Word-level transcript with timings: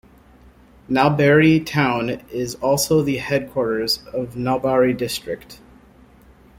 Nalbari 0.89 1.63
town 1.63 2.23
is 2.31 2.55
also 2.55 3.03
the 3.03 3.17
headquarters 3.17 3.99
of 4.11 4.33
Nalbari 4.33 4.97
District. 4.97 5.59